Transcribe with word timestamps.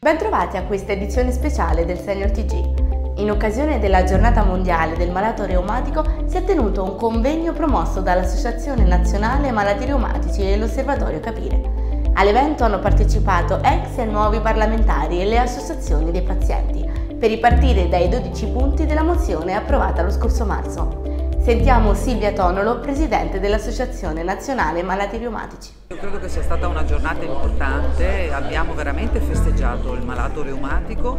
Bentrovati 0.00 0.56
a 0.56 0.62
questa 0.62 0.92
edizione 0.92 1.32
speciale 1.32 1.84
del 1.84 1.98
Senior 1.98 2.30
TG. 2.30 3.18
In 3.18 3.32
occasione 3.32 3.80
della 3.80 4.04
giornata 4.04 4.44
mondiale 4.44 4.96
del 4.96 5.10
malato 5.10 5.44
reumatico 5.44 6.04
si 6.26 6.36
è 6.36 6.44
tenuto 6.44 6.84
un 6.84 6.94
convegno 6.94 7.52
promosso 7.52 8.00
dall'Associazione 8.00 8.84
Nazionale 8.84 9.50
Malati 9.50 9.86
Reumatici 9.86 10.42
e 10.42 10.56
l'Osservatorio 10.56 11.18
Capire. 11.18 12.10
All'evento 12.12 12.62
hanno 12.62 12.78
partecipato 12.78 13.60
ex 13.60 13.98
e 13.98 14.04
nuovi 14.04 14.38
parlamentari 14.38 15.20
e 15.20 15.24
le 15.24 15.38
associazioni 15.40 16.12
dei 16.12 16.22
pazienti 16.22 16.88
per 17.18 17.30
ripartire 17.30 17.88
dai 17.88 18.08
12 18.08 18.46
punti 18.50 18.86
della 18.86 19.02
mozione 19.02 19.54
approvata 19.54 20.02
lo 20.02 20.12
scorso 20.12 20.44
marzo. 20.44 21.07
Sentiamo 21.48 21.94
Silvia 21.94 22.34
Tonolo, 22.34 22.78
presidente 22.78 23.40
dell'Associazione 23.40 24.22
Nazionale 24.22 24.82
Malati 24.82 25.16
Reumatici. 25.16 25.70
Io 25.88 25.96
credo 25.96 26.18
che 26.18 26.28
sia 26.28 26.42
stata 26.42 26.68
una 26.68 26.84
giornata 26.84 27.24
importante, 27.24 28.30
abbiamo 28.30 28.74
veramente 28.74 29.18
festeggiato 29.18 29.94
il 29.94 30.02
malato 30.02 30.42
reumatico, 30.42 31.16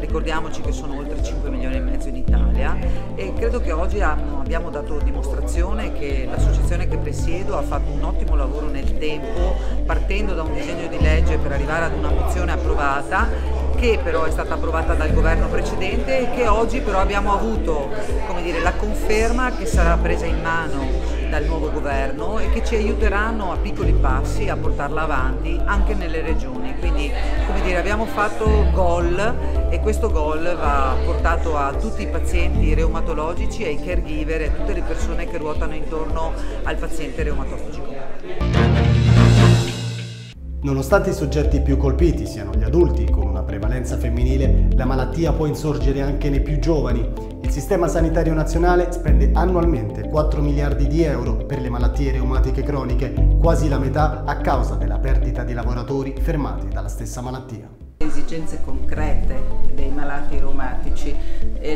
ricordiamoci 0.00 0.62
che 0.62 0.72
sono 0.72 0.96
oltre 0.96 1.22
5 1.22 1.48
milioni 1.50 1.76
e 1.76 1.78
mezzo 1.78 2.08
in 2.08 2.16
Italia 2.16 2.76
e 3.14 3.32
credo 3.34 3.60
che 3.60 3.70
oggi 3.70 4.00
abbiamo 4.00 4.68
dato 4.70 4.98
dimostrazione 4.98 5.92
che 5.92 6.26
l'associazione 6.28 6.88
che 6.88 6.96
presiedo 6.96 7.56
ha 7.56 7.62
fatto 7.62 7.92
un 7.92 8.02
ottimo 8.02 8.34
lavoro 8.34 8.66
nel 8.66 8.98
tempo, 8.98 9.54
partendo 9.86 10.34
da 10.34 10.42
un 10.42 10.54
disegno 10.54 10.88
di 10.88 11.00
legge 11.00 11.38
per 11.38 11.52
arrivare 11.52 11.84
ad 11.84 11.92
una 11.92 12.10
mozione 12.10 12.50
approvata 12.50 13.28
che 13.78 14.00
però 14.02 14.24
è 14.24 14.30
stata 14.30 14.54
approvata 14.54 14.94
dal 14.94 15.12
governo 15.12 15.46
precedente 15.46 16.18
e 16.18 16.34
che 16.34 16.48
oggi 16.48 16.80
però 16.80 16.98
abbiamo 16.98 17.32
avuto 17.32 17.88
dire, 18.42 18.60
la 18.60 18.72
conferma 18.72 19.54
che 19.54 19.66
sarà 19.66 19.96
presa 19.96 20.26
in 20.26 20.40
mano 20.40 20.86
dal 21.28 21.44
nuovo 21.44 21.70
governo 21.70 22.38
e 22.38 22.50
che 22.50 22.64
ci 22.64 22.74
aiuteranno 22.74 23.52
a 23.52 23.56
piccoli 23.56 23.92
passi 23.92 24.48
a 24.48 24.56
portarla 24.56 25.02
avanti 25.02 25.60
anche 25.64 25.94
nelle 25.94 26.22
regioni. 26.22 26.74
Quindi 26.78 27.12
come 27.46 27.60
dire, 27.60 27.78
abbiamo 27.78 28.06
fatto 28.06 28.70
gol 28.72 29.68
e 29.70 29.78
questo 29.80 30.10
gol 30.10 30.42
va 30.58 30.96
portato 31.04 31.56
a 31.56 31.72
tutti 31.74 32.02
i 32.02 32.08
pazienti 32.08 32.74
reumatologici, 32.74 33.64
ai 33.64 33.80
caregiver 33.80 34.42
e 34.42 34.46
a 34.46 34.50
tutte 34.50 34.72
le 34.72 34.82
persone 34.82 35.28
che 35.28 35.36
ruotano 35.36 35.74
intorno 35.74 36.32
al 36.64 36.76
paziente 36.76 37.22
reumatologico. 37.22 39.07
Nonostante 40.60 41.10
i 41.10 41.14
soggetti 41.14 41.60
più 41.60 41.76
colpiti 41.76 42.26
siano 42.26 42.52
gli 42.52 42.64
adulti 42.64 43.08
con 43.08 43.28
una 43.28 43.44
prevalenza 43.44 43.96
femminile, 43.96 44.70
la 44.74 44.86
malattia 44.86 45.32
può 45.32 45.46
insorgere 45.46 46.00
anche 46.00 46.28
nei 46.30 46.42
più 46.42 46.58
giovani. 46.58 47.08
Il 47.42 47.50
Sistema 47.50 47.86
Sanitario 47.86 48.34
Nazionale 48.34 48.90
spende 48.90 49.30
annualmente 49.34 50.08
4 50.08 50.42
miliardi 50.42 50.88
di 50.88 51.04
euro 51.04 51.36
per 51.36 51.60
le 51.60 51.68
malattie 51.68 52.10
reumatiche 52.10 52.64
croniche, 52.64 53.36
quasi 53.40 53.68
la 53.68 53.78
metà 53.78 54.24
a 54.24 54.36
causa 54.38 54.74
della 54.74 54.98
perdita 54.98 55.44
di 55.44 55.52
lavoratori 55.52 56.16
fermati 56.20 56.66
dalla 56.66 56.88
stessa 56.88 57.20
malattia 57.20 57.86
esigenze 57.98 58.60
concrete 58.64 59.66
dei 59.74 59.90
malati 59.90 60.38
reumatici. 60.38 61.14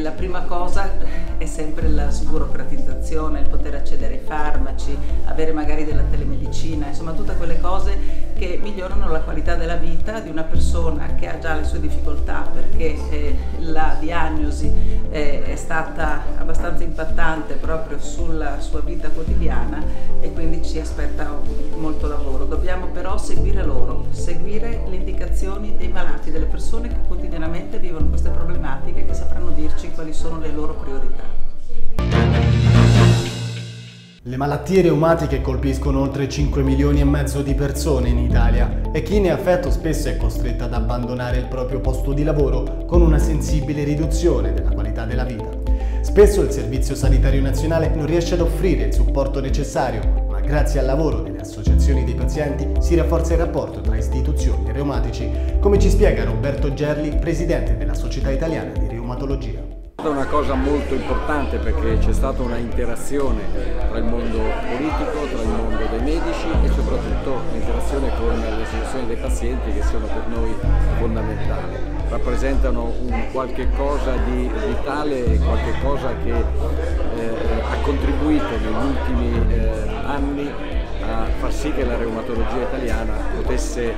La 0.00 0.10
prima 0.10 0.42
cosa 0.42 0.90
è 1.36 1.46
sempre 1.46 1.88
la 1.88 2.10
sburocratizzazione, 2.10 3.40
il 3.40 3.48
poter 3.48 3.74
accedere 3.74 4.14
ai 4.14 4.20
farmaci, 4.20 4.96
avere 5.24 5.52
magari 5.52 5.84
della 5.84 6.02
telemedicina, 6.02 6.88
insomma 6.88 7.12
tutte 7.12 7.34
quelle 7.36 7.60
cose 7.60 8.19
che 8.40 8.58
migliorano 8.62 9.10
la 9.10 9.20
qualità 9.20 9.54
della 9.54 9.76
vita 9.76 10.18
di 10.20 10.30
una 10.30 10.44
persona 10.44 11.14
che 11.14 11.28
ha 11.28 11.38
già 11.38 11.56
le 11.56 11.64
sue 11.64 11.78
difficoltà 11.78 12.48
perché 12.50 12.96
eh, 13.10 13.36
la 13.58 13.98
diagnosi 14.00 14.72
eh, 15.10 15.42
è 15.44 15.56
stata 15.56 16.22
abbastanza 16.38 16.82
impattante 16.82 17.56
proprio 17.56 18.00
sulla 18.00 18.58
sua 18.60 18.80
vita 18.80 19.10
quotidiana 19.10 19.84
e 20.22 20.32
quindi 20.32 20.64
ci 20.64 20.80
aspetta 20.80 21.38
molto 21.76 22.08
lavoro. 22.08 22.46
Dobbiamo 22.46 22.86
però 22.86 23.18
seguire 23.18 23.62
loro, 23.62 24.06
seguire 24.12 24.84
le 24.88 24.96
indicazioni 24.96 25.76
dei 25.76 25.88
malati, 25.88 26.30
delle 26.30 26.46
persone 26.46 26.88
che 26.88 26.96
quotidianamente 27.06 27.78
vivono 27.78 28.08
queste 28.08 28.30
problematiche 28.30 29.04
che 29.04 29.12
sapranno 29.12 29.50
dirci 29.50 29.90
quali 29.90 30.14
sono 30.14 30.38
le 30.38 30.50
loro 30.50 30.72
priorità. 30.72 31.39
Le 34.24 34.36
malattie 34.36 34.82
reumatiche 34.82 35.40
colpiscono 35.40 36.02
oltre 36.02 36.28
5 36.28 36.62
milioni 36.62 37.00
e 37.00 37.04
mezzo 37.04 37.40
di 37.40 37.54
persone 37.54 38.10
in 38.10 38.18
Italia 38.18 38.82
e 38.92 39.02
chi 39.02 39.18
ne 39.18 39.28
è 39.28 39.30
affetto 39.30 39.70
spesso 39.70 40.10
è 40.10 40.18
costretto 40.18 40.64
ad 40.64 40.74
abbandonare 40.74 41.38
il 41.38 41.46
proprio 41.46 41.80
posto 41.80 42.12
di 42.12 42.22
lavoro 42.22 42.84
con 42.84 43.00
una 43.00 43.16
sensibile 43.16 43.82
riduzione 43.82 44.52
della 44.52 44.72
qualità 44.72 45.06
della 45.06 45.24
vita. 45.24 45.48
Spesso 46.02 46.42
il 46.42 46.50
Servizio 46.50 46.94
Sanitario 46.94 47.40
Nazionale 47.40 47.88
non 47.94 48.04
riesce 48.04 48.34
ad 48.34 48.42
offrire 48.42 48.84
il 48.84 48.92
supporto 48.92 49.40
necessario, 49.40 50.26
ma 50.28 50.40
grazie 50.40 50.80
al 50.80 50.86
lavoro 50.86 51.22
delle 51.22 51.40
associazioni 51.40 52.04
dei 52.04 52.14
pazienti 52.14 52.68
si 52.78 52.94
rafforza 52.96 53.32
il 53.32 53.38
rapporto 53.38 53.80
tra 53.80 53.96
istituzioni 53.96 54.68
e 54.68 54.72
reumatici, 54.72 55.30
come 55.60 55.78
ci 55.78 55.88
spiega 55.88 56.24
Roberto 56.24 56.74
Gerli, 56.74 57.16
presidente 57.16 57.74
della 57.78 57.94
Società 57.94 58.30
Italiana 58.30 58.72
di 58.72 58.86
Reumatologia. 58.86 59.69
È 60.02 60.06
una 60.06 60.24
cosa 60.24 60.54
molto 60.54 60.94
importante 60.94 61.58
perché 61.58 61.98
c'è 61.98 62.14
stata 62.14 62.40
una 62.40 62.56
interazione 62.56 63.42
tra 63.86 63.98
il 63.98 64.04
mondo 64.04 64.38
politico, 64.38 65.26
tra 65.30 65.42
il 65.42 65.48
mondo 65.48 65.84
dei 65.90 66.00
medici 66.00 66.46
e 66.62 66.68
soprattutto 66.68 67.40
l'interazione 67.52 68.10
con 68.16 68.38
le 68.38 68.62
associazioni 68.62 69.06
dei 69.08 69.16
pazienti 69.16 69.72
che 69.72 69.82
sono 69.82 70.06
per 70.06 70.26
noi 70.28 70.54
fondamentali. 70.98 71.76
Rappresentano 72.08 72.94
un 72.98 73.26
qualche 73.30 73.68
cosa 73.76 74.16
di 74.24 74.50
vitale 74.68 75.38
qualche 75.38 75.74
cosa 75.82 76.14
che 76.24 76.32
eh, 76.32 77.62
ha 77.70 77.76
contribuito 77.82 78.48
negli 78.48 78.86
ultimi 78.86 79.52
eh, 79.52 79.88
anni 80.06 80.79
a 81.10 81.26
far 81.38 81.52
sì 81.52 81.72
che 81.72 81.84
la 81.84 81.96
reumatologia 81.96 82.62
italiana 82.62 83.14
potesse 83.36 83.88
eh, 83.88 83.94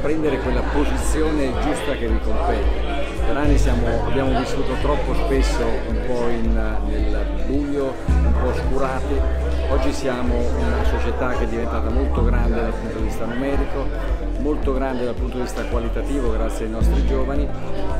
prendere 0.00 0.38
quella 0.38 0.62
posizione 0.72 1.52
giusta 1.62 1.92
che 1.92 2.08
vi 2.08 2.20
compete 2.20 3.06
per 3.26 3.36
anni 3.36 3.58
siamo, 3.58 3.86
abbiamo 4.06 4.38
vissuto 4.38 4.72
troppo 4.80 5.12
spesso 5.14 5.64
un 5.88 6.00
po' 6.06 6.28
in, 6.28 6.52
nel 6.86 7.26
buio, 7.46 7.92
un 8.06 8.32
po' 8.40 8.50
oscurati. 8.50 9.20
Oggi 9.68 9.92
siamo 9.92 10.34
una 10.36 10.84
società 10.84 11.30
che 11.30 11.42
è 11.42 11.46
diventata 11.48 11.90
molto 11.90 12.22
grande 12.22 12.72
numerico, 13.26 13.86
molto 14.40 14.72
grande 14.72 15.04
dal 15.04 15.14
punto 15.14 15.36
di 15.36 15.42
vista 15.42 15.62
qualitativo 15.64 16.30
grazie 16.32 16.66
ai 16.66 16.70
nostri 16.70 17.06
giovani. 17.06 17.48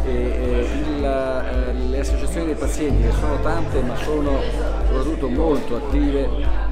E, 0.05 0.11
e 0.11 0.69
il, 0.89 1.05
eh, 1.05 1.73
le 1.89 2.01
associazioni 2.01 2.47
dei 2.47 2.55
pazienti 2.55 3.03
che 3.03 3.13
sono 3.13 3.41
tante 3.41 3.83
ma 3.83 3.97
sono 3.97 4.39
soprattutto 4.87 5.29
molto 5.29 5.77
attive 5.77 6.29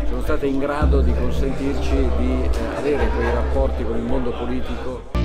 sono 0.09 0.23
state 0.23 0.47
in 0.47 0.59
grado 0.59 1.01
di 1.01 1.13
consentirci 1.13 2.09
di 2.19 2.43
eh, 2.43 2.77
avere 2.77 3.09
quei 3.17 3.33
rapporti 3.33 3.83
con 3.83 3.97
il 3.97 4.05
mondo 4.05 4.31
politico 4.31 5.24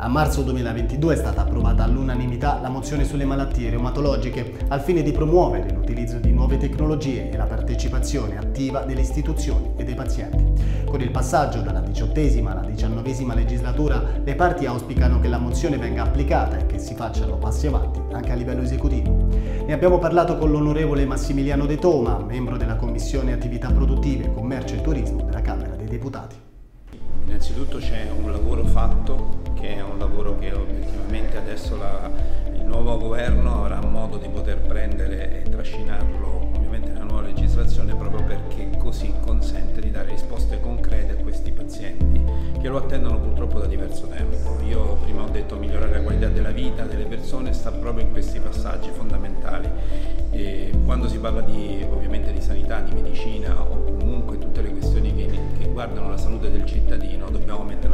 a 0.00 0.06
marzo 0.06 0.42
2022 0.42 1.14
è 1.14 1.16
stata 1.16 1.40
approvata 1.40 1.82
all'unanimità 1.82 2.60
la 2.60 2.68
mozione 2.68 3.04
sulle 3.04 3.24
malattie 3.24 3.70
reumatologiche 3.70 4.66
al 4.68 4.80
fine 4.80 5.02
di 5.02 5.10
promuovere 5.10 5.72
l'utilizzo 5.72 6.18
di 6.18 6.30
nuove 6.30 6.56
tecnologie 6.56 7.30
e 7.30 7.36
la 7.36 7.46
partecipazione 7.46 8.38
attiva 8.38 8.82
delle 8.82 9.00
istituzioni 9.00 9.72
e 9.76 9.82
dei 9.82 9.96
pazienti. 9.96 10.84
Con 10.84 11.00
il 11.00 11.10
passaggio 11.10 11.62
dalla 11.62 11.80
diciottesima 11.80 12.52
alla 12.52 12.68
diciannovesima 12.68 13.34
legislatura, 13.34 14.00
le 14.22 14.34
parti 14.36 14.66
auspicano 14.66 15.18
che 15.18 15.26
la 15.26 15.38
mozione 15.38 15.78
venga 15.78 16.04
applicata 16.04 16.58
e 16.58 16.66
che 16.66 16.78
si 16.78 16.94
facciano 16.94 17.36
passi 17.36 17.66
avanti 17.66 18.00
anche 18.12 18.30
a 18.30 18.36
livello 18.36 18.62
esecutivo. 18.62 19.26
Ne 19.66 19.72
abbiamo 19.72 19.98
parlato 19.98 20.38
con 20.38 20.52
l'onorevole 20.52 21.06
Massimiliano 21.06 21.66
De 21.66 21.76
Toma, 21.76 22.22
membro 22.24 22.56
della 22.56 22.76
Commissione 22.76 23.32
Attività 23.32 23.72
Produttive, 23.72 24.32
Commercio 24.32 24.76
e 24.76 24.80
Turismo 24.80 25.22
della 25.24 25.42
Camera 25.42 25.74
dei 25.74 25.88
Deputati. 25.88 26.36
Innanzitutto 27.26 27.78
c'è 27.78 28.08
un 28.16 28.30
lavoro 28.30 28.64
fatto 28.64 29.47
che 29.58 29.76
è 29.76 29.82
un 29.82 29.98
lavoro 29.98 30.38
che 30.38 30.52
obiettivamente 30.52 31.36
adesso 31.36 31.76
la, 31.76 32.10
il 32.52 32.64
nuovo 32.64 32.96
governo 32.98 33.64
avrà 33.64 33.80
modo 33.80 34.16
di 34.16 34.28
poter 34.28 34.58
prendere 34.58 35.42
e 35.44 35.50
trascinarlo 35.50 36.50
ovviamente 36.54 36.90
nella 36.90 37.04
nuova 37.04 37.22
legislazione 37.22 37.94
proprio 37.94 38.24
perché 38.24 38.70
così 38.78 39.12
consente 39.20 39.80
di 39.80 39.90
dare 39.90 40.10
risposte 40.10 40.60
concrete 40.60 41.12
a 41.12 41.16
questi 41.16 41.50
pazienti 41.50 42.24
che 42.60 42.68
lo 42.68 42.78
attendono 42.78 43.18
purtroppo 43.18 43.60
da 43.60 43.66
diverso 43.66 44.06
tempo. 44.08 44.58
Io 44.68 44.96
prima 44.96 45.22
ho 45.22 45.28
detto 45.28 45.56
migliorare 45.56 45.92
la 45.92 46.02
qualità 46.02 46.28
della 46.28 46.50
vita 46.50 46.84
delle 46.84 47.04
persone 47.04 47.52
sta 47.52 47.70
proprio 47.70 48.04
in 48.04 48.10
questi 48.10 48.40
passaggi 48.40 48.90
fondamentali. 48.90 49.68
E 50.30 50.72
quando 50.84 51.08
si 51.08 51.18
parla 51.18 51.40
di, 51.40 51.84
ovviamente 51.88 52.32
di 52.32 52.40
sanità, 52.40 52.80
di 52.80 52.92
medicina 52.94 53.60
o 53.60 53.96
comunque 53.98 54.38
tutte 54.38 54.60
le 54.62 54.70
questioni 54.70 55.14
che, 55.14 55.38
che 55.58 55.68
guardano 55.68 56.10
la 56.10 56.16
salute 56.16 56.50
del 56.50 56.66
cittadino 56.66 57.30
dobbiamo 57.30 57.62
metterla 57.62 57.87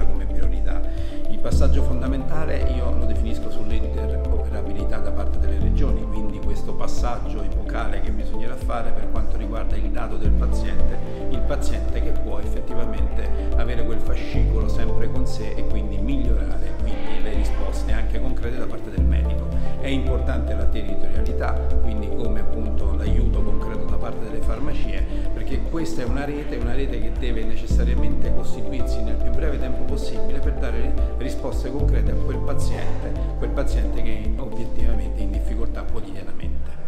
passaggio 7.14 7.42
epocale 7.42 8.00
che 8.00 8.10
bisognerà 8.10 8.56
fare 8.56 8.90
per 8.90 9.10
quanto 9.10 9.36
riguarda 9.36 9.76
il 9.76 9.90
dato 9.90 10.16
del 10.16 10.32
paziente, 10.32 10.98
il 11.30 11.40
paziente 11.40 12.02
che 12.02 12.10
può 12.10 12.40
effettivamente 12.40 13.28
avere 13.56 13.84
quel 13.84 14.00
fascicolo 14.00 14.68
sempre 14.68 15.10
con 15.10 15.26
sé 15.26 15.52
e 15.54 15.64
quindi 15.66 15.98
migliorare 15.98 16.72
quindi 16.80 17.22
le 17.22 17.34
risposte 17.34 17.92
anche 17.92 18.20
concrete 18.20 18.58
da 18.58 18.66
parte 18.66 18.90
del 18.90 19.04
medico. 19.04 19.48
È 19.80 19.86
importante 19.86 20.54
la 20.54 20.64
territorialità, 20.64 21.52
quindi 21.82 22.08
come 22.08 22.40
appunto 22.40 22.94
l'aiuto 22.94 23.42
concreto 23.42 23.84
da 23.84 23.96
parte 23.96 24.24
delle 24.24 24.42
farmacie, 24.42 25.04
perché 25.32 25.60
questa 25.70 26.02
è 26.02 26.04
una 26.04 26.24
rete, 26.24 26.56
una 26.56 26.74
rete 26.74 27.00
che 27.00 27.12
deve 27.18 27.44
necessariamente 27.44 28.34
costituirsi 28.34 29.02
nel 29.02 29.16
più 29.16 29.30
breve 29.30 29.58
tempo 29.58 29.84
possibile 29.84 30.40
per 30.40 30.54
dare 30.54 30.94
risposte 31.18 31.70
concrete 31.70 32.10
a 32.10 32.14
quel 32.14 32.38
paziente, 32.38 33.12
quel 33.38 33.50
paziente 33.50 34.02
che 34.02 34.22
è 34.22 34.40
obiettivamente 34.40 35.22
in 35.22 35.30
difficoltà 35.30 35.82
quotidianamente. 35.82 36.83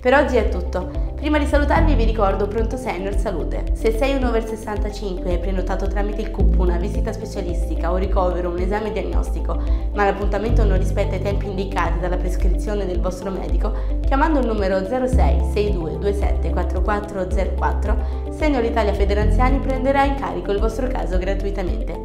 Per 0.00 0.14
oggi 0.14 0.36
è 0.36 0.48
tutto. 0.48 1.06
Prima 1.16 1.40
di 1.40 1.46
salutarvi 1.46 1.96
vi 1.96 2.04
ricordo 2.04 2.46
Pronto 2.46 2.76
Senior 2.76 3.16
Salute. 3.16 3.72
Se 3.72 3.90
sei 3.90 4.14
un 4.14 4.22
over 4.22 4.46
65 4.46 5.32
e 5.32 5.38
prenotato 5.38 5.88
tramite 5.88 6.20
il 6.20 6.30
CUP 6.30 6.56
una 6.60 6.76
visita 6.76 7.12
specialistica 7.12 7.90
o 7.90 7.96
ricovero, 7.96 8.50
un 8.50 8.60
esame 8.60 8.92
diagnostico, 8.92 9.60
ma 9.94 10.04
l'appuntamento 10.04 10.62
non 10.62 10.78
rispetta 10.78 11.16
i 11.16 11.20
tempi 11.20 11.46
indicati 11.46 11.98
dalla 11.98 12.16
prescrizione 12.16 12.86
del 12.86 13.00
vostro 13.00 13.32
medico, 13.32 13.74
chiamando 14.06 14.38
il 14.38 14.46
numero 14.46 14.86
06 14.86 15.40
62 15.52 15.98
27 15.98 16.50
4404, 16.50 18.30
Senior 18.30 18.62
Italia 18.62 18.94
Federanziani 18.94 19.58
prenderà 19.58 20.04
in 20.04 20.14
carico 20.14 20.52
il 20.52 20.60
vostro 20.60 20.86
caso 20.86 21.18
gratuitamente. 21.18 22.04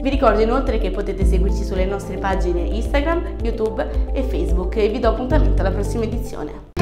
Vi 0.00 0.08
ricordo 0.08 0.40
inoltre 0.40 0.78
che 0.78 0.92
potete 0.92 1.24
seguirci 1.24 1.64
sulle 1.64 1.84
nostre 1.84 2.16
pagine 2.16 2.60
Instagram, 2.60 3.38
YouTube 3.42 4.12
e 4.12 4.22
Facebook 4.22 4.76
e 4.76 4.88
vi 4.88 5.00
do 5.00 5.08
appuntamento 5.08 5.62
alla 5.62 5.72
prossima 5.72 6.04
edizione. 6.04 6.73